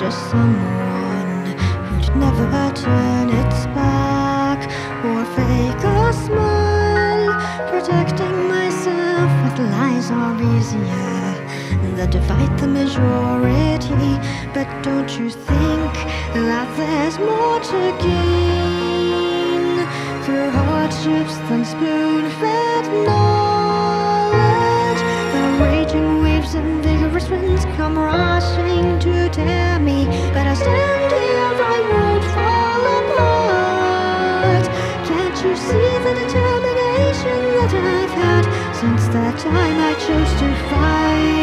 [0.00, 1.46] just someone
[1.86, 3.83] who'd never turn its back
[7.84, 11.34] Protecting myself with lies are easier
[11.96, 14.18] that divide the majority.
[14.54, 15.92] But don't you think
[16.32, 19.86] that there's more to gain
[20.24, 24.32] through hardships than spoon-fed knowledge?
[25.34, 31.52] The raging waves and vigorous winds come rushing to tear me, but I stand here,
[31.76, 34.66] I won't fall apart.
[35.06, 36.16] Can't you see that
[37.76, 38.44] I've had
[38.80, 41.34] since that time I chose to fight?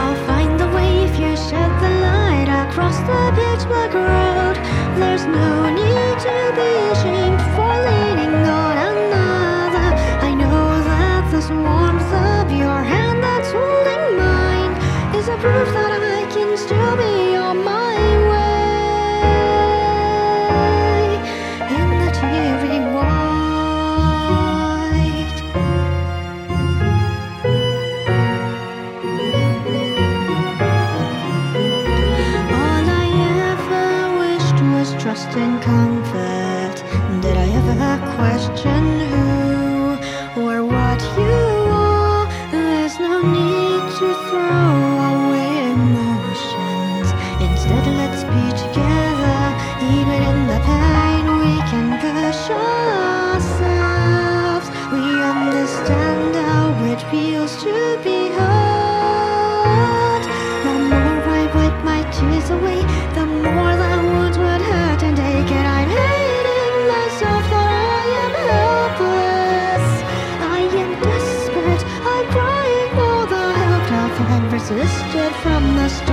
[0.00, 4.56] I'll find the way if you shed the light across the pitch black road.
[4.98, 5.91] There's no need
[35.12, 36.76] trust and comfort.
[37.20, 39.28] Did I ever question who
[40.40, 42.26] or what you are?
[42.50, 44.72] There's no need to throw
[45.12, 47.08] away emotions.
[47.44, 49.40] Instead, let's be together.
[49.96, 52.42] Even in the pain, we can push
[53.28, 54.66] ourselves.
[54.94, 60.24] We understand how it feels to be hurt.
[60.64, 62.80] The more I wipe my tears away,
[75.12, 76.12] from the start.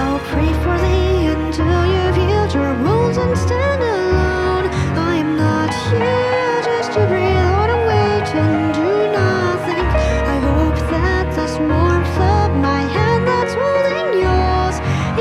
[0.00, 4.70] I'll pray for thee until you've healed your wounds and stand alone.
[4.96, 9.86] I'm not here just to breathe or to wait and do nothing.
[10.34, 14.76] I hope that this warmth of my hand that's holding yours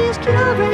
[0.08, 0.71] is caring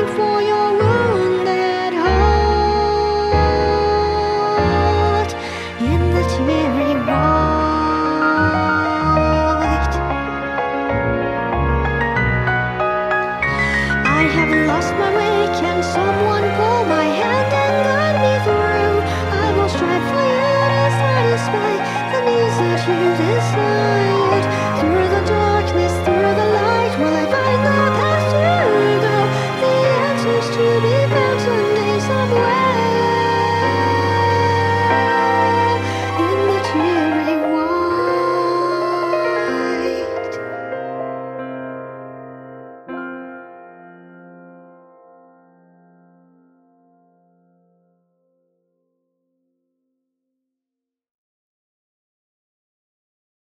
[14.38, 15.48] have lost my way.
[15.60, 16.77] Can someone pull